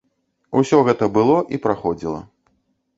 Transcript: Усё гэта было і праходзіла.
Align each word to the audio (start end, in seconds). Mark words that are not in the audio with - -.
Усё 0.61 0.79
гэта 0.89 1.11
было 1.19 1.37
і 1.57 1.63
праходзіла. 1.69 2.21